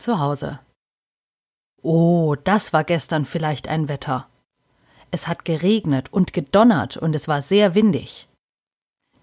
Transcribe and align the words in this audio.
Zu 0.00 0.18
Hause. 0.18 0.60
Oh, 1.82 2.34
das 2.44 2.72
war 2.72 2.84
gestern 2.84 3.26
vielleicht 3.26 3.68
ein 3.68 3.86
Wetter. 3.88 4.28
Es 5.10 5.28
hat 5.28 5.44
geregnet 5.44 6.10
und 6.10 6.32
gedonnert 6.32 6.96
und 6.96 7.14
es 7.14 7.28
war 7.28 7.42
sehr 7.42 7.74
windig. 7.74 8.26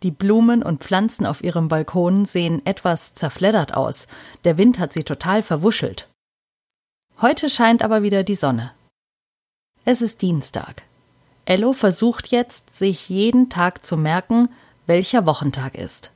Die 0.03 0.11
Blumen 0.11 0.61
und 0.61 0.83
Pflanzen 0.83 1.25
auf 1.25 1.43
ihrem 1.43 1.67
Balkon 1.67 2.25
sehen 2.25 2.63
etwas 2.63 3.15
zerfleddert 3.15 3.73
aus. 3.73 4.05
Der 4.43 4.59
Wind 4.59 4.77
hat 4.77 4.93
sie 4.93 5.03
total 5.03 5.41
verwuschelt. 5.41 6.07
Heute 7.21 7.49
scheint 7.49 7.81
aber 7.81 8.03
wieder 8.03 8.23
die 8.23 8.35
Sonne. 8.35 8.71
Es 9.83 10.01
ist 10.01 10.21
Dienstag. 10.21 10.83
Ello 11.45 11.73
versucht 11.73 12.27
jetzt, 12.27 12.77
sich 12.77 13.09
jeden 13.09 13.49
Tag 13.49 13.83
zu 13.83 13.97
merken, 13.97 14.49
welcher 14.85 15.25
Wochentag 15.25 15.75
ist. 15.75 16.11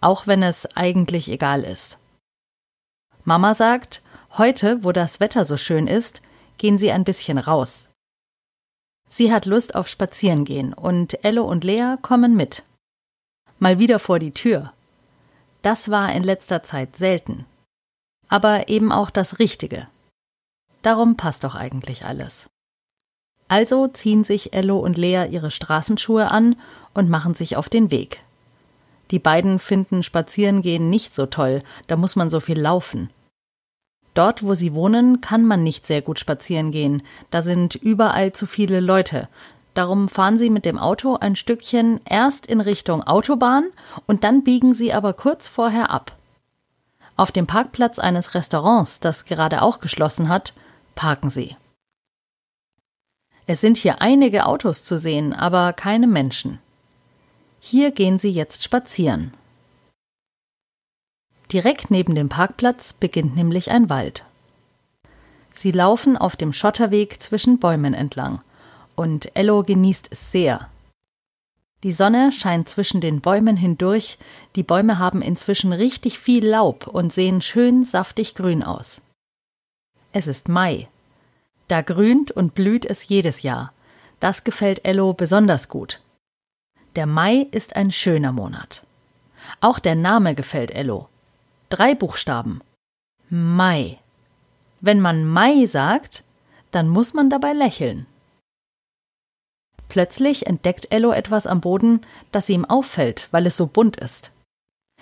Auch 0.00 0.26
wenn 0.26 0.42
es 0.42 0.64
eigentlich 0.76 1.28
egal 1.28 1.62
ist. 1.62 1.98
Mama 3.24 3.54
sagt, 3.54 4.02
heute, 4.36 4.82
wo 4.82 4.92
das 4.92 5.20
Wetter 5.20 5.44
so 5.44 5.56
schön 5.56 5.86
ist, 5.86 6.22
gehen 6.58 6.78
sie 6.78 6.90
ein 6.90 7.04
bisschen 7.04 7.38
raus. 7.38 7.88
Sie 9.08 9.32
hat 9.32 9.46
Lust 9.46 9.74
auf 9.74 9.88
Spazierengehen 9.88 10.72
und 10.72 11.24
Ello 11.24 11.44
und 11.44 11.64
Lea 11.64 11.96
kommen 12.00 12.34
mit. 12.34 12.64
Mal 13.58 13.78
wieder 13.78 13.98
vor 13.98 14.18
die 14.18 14.32
Tür. 14.32 14.72
Das 15.60 15.90
war 15.90 16.12
in 16.12 16.24
letzter 16.24 16.62
Zeit 16.62 16.96
selten. 16.96 17.46
Aber 18.28 18.68
eben 18.68 18.90
auch 18.90 19.10
das 19.10 19.38
Richtige. 19.38 19.86
Darum 20.80 21.16
passt 21.16 21.44
doch 21.44 21.54
eigentlich 21.54 22.04
alles. 22.04 22.48
Also 23.46 23.86
ziehen 23.86 24.24
sich 24.24 24.54
Ello 24.54 24.78
und 24.78 24.96
Lea 24.96 25.26
ihre 25.30 25.50
Straßenschuhe 25.50 26.30
an 26.30 26.56
und 26.94 27.10
machen 27.10 27.34
sich 27.34 27.56
auf 27.56 27.68
den 27.68 27.90
Weg. 27.90 28.24
Die 29.10 29.18
beiden 29.18 29.58
finden 29.58 30.02
Spazierengehen 30.02 30.88
nicht 30.88 31.14
so 31.14 31.26
toll, 31.26 31.62
da 31.86 31.96
muss 31.96 32.16
man 32.16 32.30
so 32.30 32.40
viel 32.40 32.58
laufen. 32.58 33.10
Dort, 34.14 34.42
wo 34.42 34.54
sie 34.54 34.74
wohnen, 34.74 35.20
kann 35.20 35.46
man 35.46 35.62
nicht 35.62 35.86
sehr 35.86 36.02
gut 36.02 36.18
spazieren 36.18 36.70
gehen, 36.70 37.02
da 37.30 37.42
sind 37.42 37.74
überall 37.74 38.32
zu 38.32 38.46
viele 38.46 38.80
Leute. 38.80 39.28
Darum 39.74 40.08
fahren 40.10 40.38
sie 40.38 40.50
mit 40.50 40.66
dem 40.66 40.78
Auto 40.78 41.16
ein 41.16 41.34
Stückchen 41.34 42.00
erst 42.04 42.46
in 42.46 42.60
Richtung 42.60 43.02
Autobahn 43.02 43.64
und 44.06 44.22
dann 44.22 44.44
biegen 44.44 44.74
sie 44.74 44.92
aber 44.92 45.14
kurz 45.14 45.48
vorher 45.48 45.90
ab. 45.90 46.14
Auf 47.16 47.32
dem 47.32 47.46
Parkplatz 47.46 47.98
eines 47.98 48.34
Restaurants, 48.34 49.00
das 49.00 49.24
gerade 49.24 49.62
auch 49.62 49.80
geschlossen 49.80 50.28
hat, 50.28 50.52
parken 50.94 51.30
sie. 51.30 51.56
Es 53.46 53.60
sind 53.60 53.76
hier 53.76 54.02
einige 54.02 54.46
Autos 54.46 54.84
zu 54.84 54.98
sehen, 54.98 55.32
aber 55.32 55.72
keine 55.72 56.06
Menschen. 56.06 56.58
Hier 57.60 57.90
gehen 57.92 58.18
sie 58.18 58.30
jetzt 58.30 58.62
spazieren. 58.62 59.34
Direkt 61.52 61.90
neben 61.90 62.14
dem 62.14 62.30
Parkplatz 62.30 62.94
beginnt 62.94 63.36
nämlich 63.36 63.70
ein 63.70 63.90
Wald. 63.90 64.24
Sie 65.50 65.70
laufen 65.70 66.16
auf 66.16 66.34
dem 66.34 66.54
Schotterweg 66.54 67.22
zwischen 67.22 67.58
Bäumen 67.58 67.92
entlang, 67.92 68.40
und 68.94 69.36
Ello 69.36 69.62
genießt 69.62 70.08
es 70.10 70.32
sehr. 70.32 70.68
Die 71.82 71.92
Sonne 71.92 72.32
scheint 72.32 72.68
zwischen 72.68 73.00
den 73.00 73.20
Bäumen 73.20 73.56
hindurch, 73.56 74.18
die 74.56 74.62
Bäume 74.62 74.98
haben 74.98 75.20
inzwischen 75.20 75.72
richtig 75.72 76.18
viel 76.18 76.46
Laub 76.46 76.86
und 76.86 77.12
sehen 77.12 77.42
schön 77.42 77.84
saftig 77.84 78.34
grün 78.34 78.62
aus. 78.62 79.02
Es 80.12 80.26
ist 80.26 80.48
Mai, 80.48 80.88
da 81.68 81.82
grünt 81.82 82.30
und 82.30 82.54
blüht 82.54 82.86
es 82.86 83.08
jedes 83.08 83.42
Jahr. 83.42 83.72
Das 84.20 84.44
gefällt 84.44 84.84
Ello 84.84 85.12
besonders 85.12 85.68
gut. 85.68 86.00
Der 86.96 87.06
Mai 87.06 87.46
ist 87.50 87.76
ein 87.76 87.90
schöner 87.90 88.32
Monat. 88.32 88.86
Auch 89.60 89.78
der 89.78 89.96
Name 89.96 90.34
gefällt 90.34 90.70
Ello. 90.70 91.08
Drei 91.72 91.94
Buchstaben. 91.94 92.60
Mai. 93.30 93.98
Wenn 94.82 95.00
man 95.00 95.24
Mai 95.24 95.64
sagt, 95.64 96.22
dann 96.70 96.86
muss 96.88 97.14
man 97.14 97.30
dabei 97.30 97.54
lächeln. 97.54 98.06
Plötzlich 99.88 100.46
entdeckt 100.46 100.88
Ello 100.90 101.12
etwas 101.12 101.46
am 101.46 101.62
Boden, 101.62 102.02
das 102.30 102.50
ihm 102.50 102.66
auffällt, 102.66 103.28
weil 103.30 103.46
es 103.46 103.56
so 103.56 103.66
bunt 103.66 103.96
ist. 103.96 104.32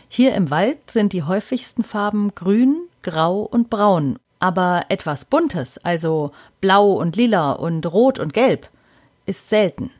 Hier 0.08 0.34
im 0.34 0.50
Wald 0.50 0.90
sind 0.92 1.12
die 1.12 1.24
häufigsten 1.24 1.82
Farben 1.82 2.34
grün, 2.36 2.88
grau 3.02 3.40
und 3.40 3.68
braun 3.68 4.18
aber 4.40 4.86
etwas 4.88 5.26
Buntes, 5.26 5.78
also 5.78 6.32
blau 6.60 6.92
und 6.94 7.14
lila 7.14 7.52
und 7.52 7.86
rot 7.86 8.18
und 8.18 8.32
gelb, 8.32 8.68
ist 9.26 9.48
selten. 9.48 9.92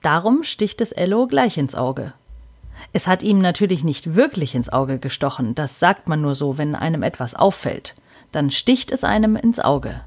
Darum 0.00 0.42
sticht 0.42 0.80
es 0.80 0.90
Ello 0.90 1.28
gleich 1.28 1.58
ins 1.58 1.76
Auge. 1.76 2.14
Es 2.92 3.06
hat 3.06 3.22
ihm 3.22 3.40
natürlich 3.40 3.84
nicht 3.84 4.14
wirklich 4.14 4.54
ins 4.54 4.68
Auge 4.68 4.98
gestochen, 4.98 5.54
das 5.54 5.78
sagt 5.78 6.08
man 6.08 6.20
nur 6.20 6.34
so, 6.34 6.58
wenn 6.58 6.74
einem 6.74 7.02
etwas 7.02 7.34
auffällt. 7.34 7.94
Dann 8.32 8.50
sticht 8.50 8.92
es 8.92 9.04
einem 9.04 9.36
ins 9.36 9.60
Auge. 9.60 10.02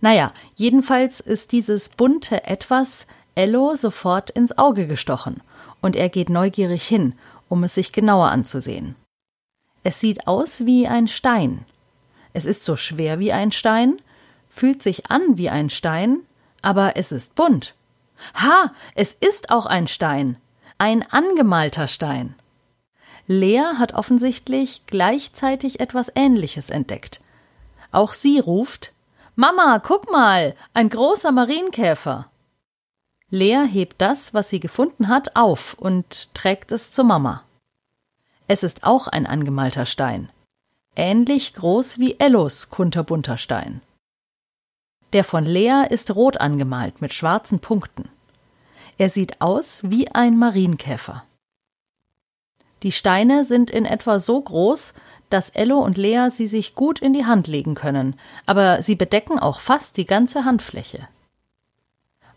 Naja, 0.00 0.32
jedenfalls 0.56 1.20
ist 1.20 1.52
dieses 1.52 1.88
bunte 1.88 2.44
Etwas 2.44 3.06
Ello 3.34 3.74
sofort 3.76 4.30
ins 4.30 4.58
Auge 4.58 4.86
gestochen, 4.86 5.40
und 5.80 5.96
er 5.96 6.08
geht 6.08 6.28
neugierig 6.28 6.86
hin, 6.86 7.14
um 7.48 7.64
es 7.64 7.74
sich 7.74 7.92
genauer 7.92 8.30
anzusehen. 8.30 8.96
Es 9.84 10.00
sieht 10.00 10.26
aus 10.26 10.66
wie 10.66 10.86
ein 10.86 11.08
Stein. 11.08 11.64
Es 12.32 12.44
ist 12.44 12.64
so 12.64 12.76
schwer 12.76 13.18
wie 13.18 13.32
ein 13.32 13.52
Stein, 13.52 13.98
fühlt 14.48 14.82
sich 14.82 15.10
an 15.10 15.38
wie 15.38 15.50
ein 15.50 15.70
Stein, 15.70 16.20
aber 16.62 16.96
es 16.96 17.12
ist 17.12 17.34
bunt. 17.34 17.74
Ha, 18.34 18.72
es 18.94 19.14
ist 19.14 19.50
auch 19.50 19.66
ein 19.66 19.88
Stein. 19.88 20.36
Ein 20.84 21.04
angemalter 21.12 21.86
Stein. 21.86 22.34
Lea 23.28 23.76
hat 23.78 23.94
offensichtlich 23.94 24.82
gleichzeitig 24.86 25.78
etwas 25.78 26.10
Ähnliches 26.16 26.70
entdeckt. 26.70 27.20
Auch 27.92 28.14
sie 28.14 28.40
ruft 28.40 28.92
Mama, 29.36 29.78
guck 29.78 30.10
mal, 30.10 30.56
ein 30.74 30.88
großer 30.88 31.30
Marienkäfer. 31.30 32.32
Lea 33.30 33.64
hebt 33.64 34.02
das, 34.02 34.34
was 34.34 34.50
sie 34.50 34.58
gefunden 34.58 35.06
hat, 35.06 35.36
auf 35.36 35.74
und 35.74 36.34
trägt 36.34 36.72
es 36.72 36.90
zur 36.90 37.04
Mama. 37.04 37.44
Es 38.48 38.64
ist 38.64 38.82
auch 38.82 39.06
ein 39.06 39.28
angemalter 39.28 39.86
Stein, 39.86 40.30
ähnlich 40.96 41.54
groß 41.54 42.00
wie 42.00 42.18
Ellos 42.18 42.70
kunterbunter 42.70 43.38
Stein. 43.38 43.82
Der 45.12 45.22
von 45.22 45.44
Lea 45.44 45.84
ist 45.88 46.16
rot 46.16 46.40
angemalt 46.40 47.00
mit 47.00 47.12
schwarzen 47.12 47.60
Punkten. 47.60 48.10
Er 49.02 49.08
sieht 49.08 49.40
aus 49.40 49.80
wie 49.82 50.12
ein 50.12 50.38
Marienkäfer. 50.38 51.24
Die 52.84 52.92
Steine 52.92 53.44
sind 53.44 53.68
in 53.68 53.84
etwa 53.84 54.20
so 54.20 54.40
groß, 54.40 54.94
dass 55.28 55.50
Ello 55.50 55.80
und 55.80 55.96
Lea 55.96 56.28
sie 56.30 56.46
sich 56.46 56.76
gut 56.76 57.00
in 57.00 57.12
die 57.12 57.26
Hand 57.26 57.48
legen 57.48 57.74
können, 57.74 58.14
aber 58.46 58.80
sie 58.80 58.94
bedecken 58.94 59.40
auch 59.40 59.58
fast 59.58 59.96
die 59.96 60.04
ganze 60.04 60.44
Handfläche. 60.44 61.08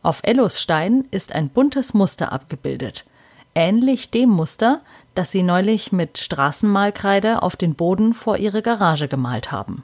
Auf 0.02 0.22
Ellos 0.24 0.60
Stein 0.60 1.06
ist 1.12 1.36
ein 1.36 1.50
buntes 1.50 1.94
Muster 1.94 2.32
abgebildet, 2.32 3.06
ähnlich 3.54 4.10
dem 4.10 4.32
Muster, 4.32 4.82
das 5.14 5.32
sie 5.32 5.44
neulich 5.44 5.92
mit 5.92 6.18
Straßenmalkreide 6.18 7.44
auf 7.44 7.56
den 7.56 7.76
Boden 7.76 8.16
vor 8.16 8.38
ihre 8.38 8.64
Garage 8.64 9.08
gemalt 9.08 9.52
haben. 9.52 9.84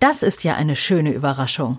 Das 0.00 0.22
ist 0.22 0.44
ja 0.44 0.54
eine 0.54 0.76
schöne 0.76 1.12
Überraschung. 1.12 1.78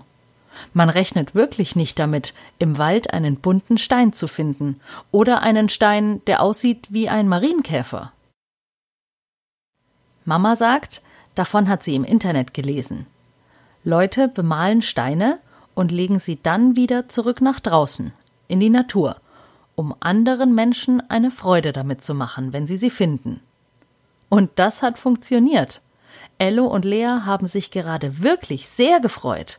Man 0.72 0.90
rechnet 0.90 1.34
wirklich 1.34 1.76
nicht 1.76 1.98
damit, 1.98 2.34
im 2.58 2.78
Wald 2.78 3.12
einen 3.12 3.36
bunten 3.36 3.78
Stein 3.78 4.12
zu 4.12 4.28
finden 4.28 4.80
oder 5.10 5.42
einen 5.42 5.68
Stein, 5.68 6.22
der 6.26 6.42
aussieht 6.42 6.86
wie 6.90 7.08
ein 7.08 7.28
Marienkäfer. 7.28 8.12
Mama 10.24 10.56
sagt, 10.56 11.02
davon 11.34 11.68
hat 11.68 11.82
sie 11.82 11.94
im 11.94 12.04
Internet 12.04 12.54
gelesen. 12.54 13.06
Leute 13.84 14.28
bemalen 14.28 14.82
Steine 14.82 15.38
und 15.74 15.90
legen 15.90 16.18
sie 16.18 16.38
dann 16.42 16.76
wieder 16.76 17.08
zurück 17.08 17.40
nach 17.40 17.60
draußen, 17.60 18.12
in 18.48 18.60
die 18.60 18.70
Natur, 18.70 19.16
um 19.74 19.94
anderen 20.00 20.54
Menschen 20.54 21.02
eine 21.08 21.30
Freude 21.30 21.72
damit 21.72 22.04
zu 22.04 22.14
machen, 22.14 22.52
wenn 22.52 22.66
sie 22.66 22.76
sie 22.76 22.90
finden. 22.90 23.40
Und 24.28 24.50
das 24.56 24.82
hat 24.82 24.98
funktioniert. 24.98 25.80
Ello 26.38 26.66
und 26.66 26.84
Lea 26.84 27.20
haben 27.24 27.46
sich 27.46 27.70
gerade 27.70 28.22
wirklich 28.22 28.68
sehr 28.68 29.00
gefreut. 29.00 29.58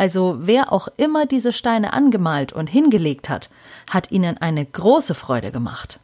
Also 0.00 0.38
wer 0.40 0.72
auch 0.72 0.88
immer 0.96 1.26
diese 1.26 1.52
Steine 1.52 1.92
angemalt 1.92 2.54
und 2.54 2.68
hingelegt 2.68 3.28
hat, 3.28 3.50
hat 3.90 4.10
ihnen 4.10 4.38
eine 4.38 4.64
große 4.64 5.14
Freude 5.14 5.52
gemacht. 5.52 6.00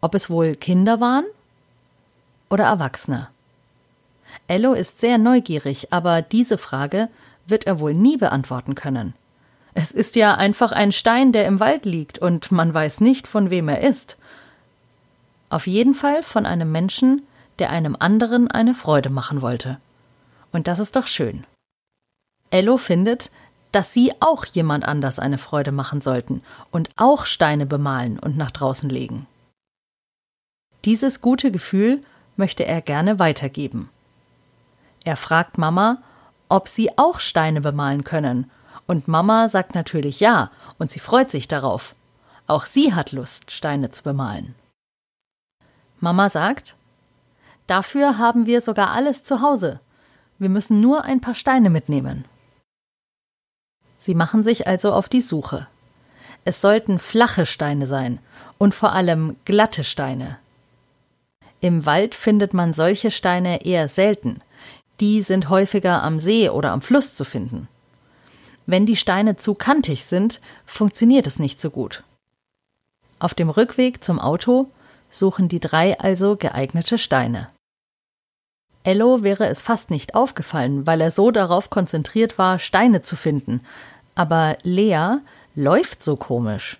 Ob 0.00 0.16
es 0.16 0.28
wohl 0.30 0.56
Kinder 0.56 1.00
waren 1.00 1.26
oder 2.50 2.64
Erwachsene? 2.64 3.28
Ello 4.48 4.72
ist 4.72 4.98
sehr 4.98 5.16
neugierig, 5.16 5.92
aber 5.92 6.22
diese 6.22 6.58
Frage 6.58 7.08
wird 7.46 7.68
er 7.68 7.78
wohl 7.78 7.94
nie 7.94 8.16
beantworten 8.16 8.74
können. 8.74 9.14
Es 9.74 9.92
ist 9.92 10.16
ja 10.16 10.34
einfach 10.34 10.72
ein 10.72 10.90
Stein, 10.90 11.30
der 11.30 11.46
im 11.46 11.60
Wald 11.60 11.84
liegt, 11.84 12.18
und 12.18 12.50
man 12.50 12.74
weiß 12.74 13.00
nicht, 13.00 13.28
von 13.28 13.48
wem 13.48 13.68
er 13.68 13.82
ist. 13.82 14.16
Auf 15.50 15.68
jeden 15.68 15.94
Fall 15.94 16.24
von 16.24 16.46
einem 16.46 16.72
Menschen, 16.72 17.22
der 17.60 17.70
einem 17.70 17.94
anderen 17.96 18.50
eine 18.50 18.74
Freude 18.74 19.08
machen 19.08 19.40
wollte. 19.40 19.78
Und 20.50 20.66
das 20.66 20.80
ist 20.80 20.96
doch 20.96 21.06
schön. 21.06 21.46
Ello 22.56 22.78
findet, 22.78 23.30
dass 23.70 23.92
sie 23.92 24.12
auch 24.20 24.46
jemand 24.46 24.88
anders 24.88 25.18
eine 25.18 25.36
Freude 25.36 25.72
machen 25.72 26.00
sollten 26.00 26.42
und 26.70 26.88
auch 26.96 27.26
Steine 27.26 27.66
bemalen 27.66 28.18
und 28.18 28.38
nach 28.38 28.50
draußen 28.50 28.88
legen. 28.88 29.26
Dieses 30.86 31.20
gute 31.20 31.50
Gefühl 31.50 32.00
möchte 32.36 32.64
er 32.64 32.80
gerne 32.80 33.18
weitergeben. 33.18 33.90
Er 35.04 35.18
fragt 35.18 35.58
Mama, 35.58 35.98
ob 36.48 36.66
sie 36.68 36.96
auch 36.96 37.20
Steine 37.20 37.60
bemalen 37.60 38.04
können, 38.04 38.50
und 38.86 39.06
Mama 39.06 39.50
sagt 39.50 39.74
natürlich 39.74 40.20
ja, 40.20 40.50
und 40.78 40.90
sie 40.90 41.00
freut 41.00 41.30
sich 41.30 41.46
darauf. 41.46 41.94
Auch 42.46 42.64
sie 42.64 42.94
hat 42.94 43.12
Lust, 43.12 43.50
Steine 43.50 43.90
zu 43.90 44.02
bemalen. 44.02 44.54
Mama 46.00 46.30
sagt, 46.30 46.74
Dafür 47.66 48.16
haben 48.16 48.46
wir 48.46 48.62
sogar 48.62 48.92
alles 48.92 49.24
zu 49.24 49.42
Hause. 49.42 49.80
Wir 50.38 50.48
müssen 50.48 50.80
nur 50.80 51.04
ein 51.04 51.20
paar 51.20 51.34
Steine 51.34 51.68
mitnehmen. 51.68 52.24
Sie 54.06 54.14
machen 54.14 54.44
sich 54.44 54.68
also 54.68 54.92
auf 54.92 55.08
die 55.08 55.20
Suche. 55.20 55.66
Es 56.44 56.60
sollten 56.60 57.00
flache 57.00 57.44
Steine 57.44 57.88
sein 57.88 58.20
und 58.56 58.72
vor 58.72 58.92
allem 58.92 59.34
glatte 59.44 59.82
Steine. 59.82 60.38
Im 61.60 61.86
Wald 61.86 62.14
findet 62.14 62.54
man 62.54 62.72
solche 62.72 63.10
Steine 63.10 63.64
eher 63.64 63.88
selten. 63.88 64.42
Die 65.00 65.22
sind 65.22 65.48
häufiger 65.48 66.04
am 66.04 66.20
See 66.20 66.48
oder 66.48 66.70
am 66.70 66.82
Fluss 66.82 67.14
zu 67.14 67.24
finden. 67.24 67.66
Wenn 68.64 68.86
die 68.86 68.94
Steine 68.94 69.38
zu 69.38 69.54
kantig 69.54 70.04
sind, 70.04 70.40
funktioniert 70.66 71.26
es 71.26 71.40
nicht 71.40 71.60
so 71.60 71.70
gut. 71.70 72.04
Auf 73.18 73.34
dem 73.34 73.50
Rückweg 73.50 74.04
zum 74.04 74.20
Auto 74.20 74.70
suchen 75.10 75.48
die 75.48 75.58
drei 75.58 75.98
also 75.98 76.36
geeignete 76.36 76.98
Steine. 76.98 77.48
Ello 78.86 79.24
wäre 79.24 79.48
es 79.48 79.62
fast 79.62 79.90
nicht 79.90 80.14
aufgefallen, 80.14 80.86
weil 80.86 81.00
er 81.00 81.10
so 81.10 81.32
darauf 81.32 81.70
konzentriert 81.70 82.38
war, 82.38 82.60
Steine 82.60 83.02
zu 83.02 83.16
finden. 83.16 83.62
Aber 84.16 84.58
Lea 84.62 85.18
läuft 85.54 86.02
so 86.02 86.16
komisch. 86.16 86.78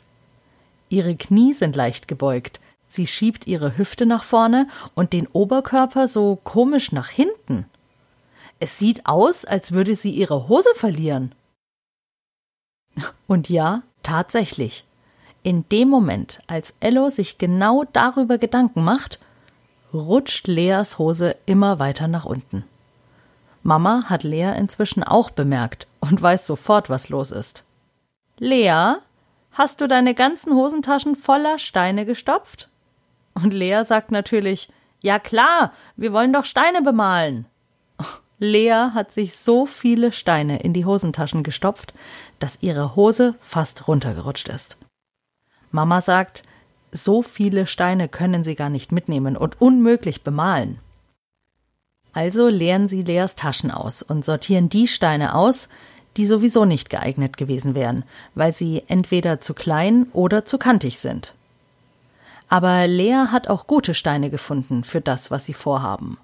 Ihre 0.88 1.14
Knie 1.14 1.52
sind 1.52 1.76
leicht 1.76 2.08
gebeugt, 2.08 2.60
sie 2.88 3.06
schiebt 3.06 3.46
ihre 3.46 3.78
Hüfte 3.78 4.06
nach 4.06 4.24
vorne 4.24 4.66
und 4.94 5.12
den 5.12 5.28
Oberkörper 5.28 6.08
so 6.08 6.36
komisch 6.42 6.90
nach 6.90 7.08
hinten. 7.08 7.66
Es 8.58 8.78
sieht 8.78 9.06
aus, 9.06 9.44
als 9.44 9.72
würde 9.72 9.96
sie 9.96 10.10
ihre 10.10 10.48
Hose 10.48 10.70
verlieren. 10.74 11.34
Und 13.26 13.48
ja, 13.50 13.82
tatsächlich. 14.02 14.84
In 15.42 15.68
dem 15.68 15.88
Moment, 15.88 16.40
als 16.46 16.74
Ello 16.80 17.10
sich 17.10 17.38
genau 17.38 17.84
darüber 17.92 18.38
Gedanken 18.38 18.82
macht, 18.82 19.20
rutscht 19.92 20.46
Leas 20.46 20.98
Hose 20.98 21.36
immer 21.44 21.78
weiter 21.78 22.08
nach 22.08 22.24
unten. 22.24 22.64
Mama 23.66 24.04
hat 24.06 24.22
Lea 24.22 24.52
inzwischen 24.56 25.02
auch 25.02 25.30
bemerkt 25.30 25.88
und 25.98 26.22
weiß 26.22 26.46
sofort, 26.46 26.88
was 26.88 27.08
los 27.08 27.32
ist. 27.32 27.64
Lea, 28.38 28.94
hast 29.50 29.80
du 29.80 29.88
deine 29.88 30.14
ganzen 30.14 30.54
Hosentaschen 30.54 31.16
voller 31.16 31.58
Steine 31.58 32.06
gestopft? 32.06 32.68
Und 33.34 33.52
Lea 33.52 33.82
sagt 33.84 34.12
natürlich, 34.12 34.68
ja 35.00 35.18
klar, 35.18 35.72
wir 35.96 36.12
wollen 36.12 36.32
doch 36.32 36.44
Steine 36.44 36.80
bemalen. 36.80 37.46
Lea 38.38 38.90
hat 38.94 39.12
sich 39.12 39.36
so 39.36 39.66
viele 39.66 40.12
Steine 40.12 40.60
in 40.60 40.72
die 40.72 40.84
Hosentaschen 40.84 41.42
gestopft, 41.42 41.92
dass 42.38 42.62
ihre 42.62 42.94
Hose 42.94 43.34
fast 43.40 43.88
runtergerutscht 43.88 44.48
ist. 44.48 44.76
Mama 45.72 46.02
sagt, 46.02 46.44
so 46.92 47.20
viele 47.20 47.66
Steine 47.66 48.08
können 48.08 48.44
sie 48.44 48.54
gar 48.54 48.70
nicht 48.70 48.92
mitnehmen 48.92 49.36
und 49.36 49.60
unmöglich 49.60 50.22
bemalen. 50.22 50.78
Also 52.16 52.48
leeren 52.48 52.88
sie 52.88 53.02
Leas 53.02 53.34
Taschen 53.34 53.70
aus 53.70 54.00
und 54.00 54.24
sortieren 54.24 54.70
die 54.70 54.88
Steine 54.88 55.34
aus, 55.34 55.68
die 56.16 56.24
sowieso 56.24 56.64
nicht 56.64 56.88
geeignet 56.88 57.36
gewesen 57.36 57.74
wären, 57.74 58.04
weil 58.34 58.54
sie 58.54 58.82
entweder 58.88 59.38
zu 59.38 59.52
klein 59.52 60.06
oder 60.14 60.46
zu 60.46 60.56
kantig 60.56 60.98
sind. 60.98 61.34
Aber 62.48 62.86
Lea 62.86 63.26
hat 63.30 63.48
auch 63.48 63.66
gute 63.66 63.92
Steine 63.92 64.30
gefunden 64.30 64.82
für 64.82 65.02
das, 65.02 65.30
was 65.30 65.44
sie 65.44 65.52
vorhaben. 65.52 66.16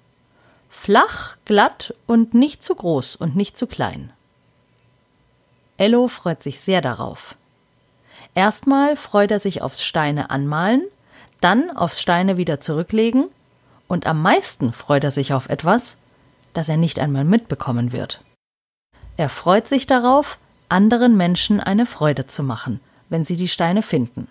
Flach, 0.67 1.37
glatt 1.45 1.93
und 2.07 2.33
nicht 2.33 2.63
zu 2.63 2.73
groß 2.73 3.15
und 3.15 3.35
nicht 3.35 3.55
zu 3.55 3.67
klein. 3.67 4.11
Ello 5.77 6.07
freut 6.07 6.41
sich 6.41 6.59
sehr 6.59 6.81
darauf. 6.81 7.35
Erstmal 8.33 8.95
freut 8.95 9.29
er 9.29 9.39
sich 9.39 9.61
aufs 9.61 9.83
Steine 9.83 10.31
anmalen, 10.31 10.81
dann 11.39 11.69
aufs 11.69 12.01
Steine 12.01 12.35
wieder 12.37 12.59
zurücklegen 12.59 13.25
und 13.93 14.07
am 14.07 14.23
meisten 14.23 14.73
freut 14.73 15.03
er 15.03 15.11
sich 15.11 15.33
auf 15.33 15.49
etwas, 15.49 15.97
das 16.53 16.67
er 16.67 16.77
nicht 16.77 16.97
einmal 16.97 17.23
mitbekommen 17.23 17.91
wird. 17.91 18.21
Er 19.17 19.29
freut 19.29 19.67
sich 19.67 19.85
darauf, 19.85 20.39
anderen 20.67 21.15
Menschen 21.15 21.59
eine 21.59 21.85
Freude 21.85 22.25
zu 22.25 22.41
machen, 22.41 22.79
wenn 23.09 23.23
sie 23.23 23.35
die 23.35 23.47
Steine 23.47 23.83
finden. 23.83 24.27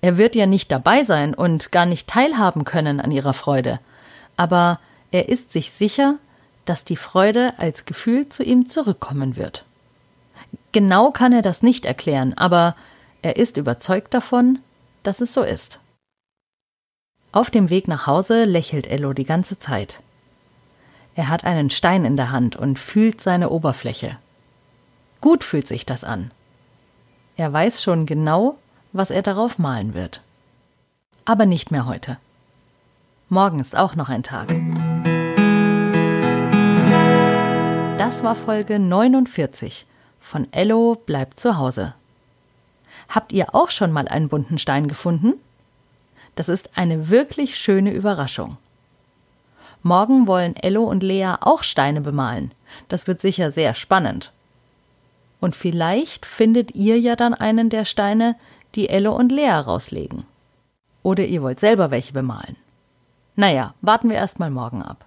Er 0.00 0.16
wird 0.16 0.34
ja 0.34 0.46
nicht 0.46 0.72
dabei 0.72 1.04
sein 1.04 1.34
und 1.34 1.70
gar 1.70 1.86
nicht 1.86 2.08
teilhaben 2.08 2.64
können 2.64 3.00
an 3.00 3.12
ihrer 3.12 3.32
Freude, 3.32 3.78
aber 4.36 4.80
er 5.12 5.28
ist 5.28 5.52
sich 5.52 5.70
sicher, 5.70 6.16
dass 6.64 6.82
die 6.82 6.96
Freude 6.96 7.54
als 7.58 7.84
Gefühl 7.84 8.28
zu 8.28 8.42
ihm 8.42 8.68
zurückkommen 8.68 9.36
wird. 9.36 9.64
Genau 10.72 11.12
kann 11.12 11.32
er 11.32 11.42
das 11.42 11.62
nicht 11.62 11.84
erklären, 11.84 12.34
aber 12.34 12.74
er 13.22 13.36
ist 13.36 13.56
überzeugt 13.56 14.14
davon, 14.14 14.58
dass 15.04 15.20
es 15.20 15.32
so 15.32 15.42
ist. 15.42 15.78
Auf 17.32 17.50
dem 17.50 17.70
Weg 17.70 17.86
nach 17.86 18.08
Hause 18.08 18.44
lächelt 18.44 18.88
Ello 18.88 19.12
die 19.12 19.24
ganze 19.24 19.58
Zeit. 19.58 20.02
Er 21.14 21.28
hat 21.28 21.44
einen 21.44 21.70
Stein 21.70 22.04
in 22.04 22.16
der 22.16 22.32
Hand 22.32 22.56
und 22.56 22.78
fühlt 22.78 23.20
seine 23.20 23.50
Oberfläche. 23.50 24.16
Gut 25.20 25.44
fühlt 25.44 25.68
sich 25.68 25.86
das 25.86 26.02
an. 26.02 26.32
Er 27.36 27.52
weiß 27.52 27.84
schon 27.84 28.06
genau, 28.06 28.56
was 28.92 29.12
er 29.12 29.22
darauf 29.22 29.58
malen 29.58 29.94
wird. 29.94 30.22
Aber 31.24 31.46
nicht 31.46 31.70
mehr 31.70 31.86
heute. 31.86 32.18
Morgen 33.28 33.60
ist 33.60 33.78
auch 33.78 33.94
noch 33.94 34.08
ein 34.08 34.24
Tag. 34.24 34.48
Das 37.96 38.24
war 38.24 38.34
Folge 38.34 38.80
49 38.80 39.86
von 40.18 40.52
Ello 40.52 40.96
bleibt 41.06 41.38
zu 41.38 41.56
Hause. 41.56 41.94
Habt 43.08 43.30
ihr 43.32 43.54
auch 43.54 43.70
schon 43.70 43.92
mal 43.92 44.08
einen 44.08 44.28
bunten 44.28 44.58
Stein 44.58 44.88
gefunden? 44.88 45.34
Das 46.36 46.48
ist 46.48 46.76
eine 46.76 47.08
wirklich 47.08 47.56
schöne 47.56 47.92
Überraschung. 47.92 48.56
Morgen 49.82 50.26
wollen 50.26 50.56
Ello 50.56 50.84
und 50.84 51.02
Lea 51.02 51.34
auch 51.40 51.62
Steine 51.62 52.00
bemalen. 52.00 52.52
Das 52.88 53.06
wird 53.06 53.20
sicher 53.20 53.50
sehr 53.50 53.74
spannend. 53.74 54.32
Und 55.40 55.56
vielleicht 55.56 56.26
findet 56.26 56.74
ihr 56.74 57.00
ja 57.00 57.16
dann 57.16 57.32
einen 57.32 57.70
der 57.70 57.84
Steine, 57.84 58.36
die 58.74 58.88
Ello 58.88 59.14
und 59.16 59.32
Lea 59.32 59.50
rauslegen. 59.50 60.24
Oder 61.02 61.24
ihr 61.24 61.42
wollt 61.42 61.60
selber 61.60 61.90
welche 61.90 62.12
bemalen. 62.12 62.56
Naja, 63.36 63.74
warten 63.80 64.10
wir 64.10 64.16
erst 64.16 64.38
mal 64.38 64.50
morgen 64.50 64.82
ab. 64.82 65.06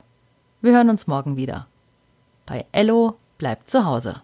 Wir 0.62 0.74
hören 0.74 0.90
uns 0.90 1.06
morgen 1.06 1.38
wieder. 1.38 1.68
Bei 2.46 2.66
Ello 2.72 3.18
bleibt 3.38 3.70
zu 3.70 3.86
Hause. 3.86 4.22